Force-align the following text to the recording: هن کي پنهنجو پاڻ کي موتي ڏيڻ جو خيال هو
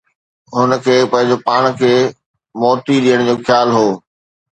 هن 0.55 0.69
کي 0.83 0.95
پنهنجو 1.11 1.37
پاڻ 1.45 1.63
کي 1.79 1.93
موتي 2.61 2.95
ڏيڻ 3.03 3.19
جو 3.27 3.35
خيال 3.47 3.67
هو 3.77 3.87